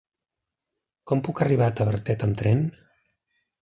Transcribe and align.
Com 1.11 1.23
puc 1.29 1.43
arribar 1.47 1.69
a 1.69 1.77
Tavertet 1.83 2.29
amb 2.31 2.43
tren? 2.43 2.69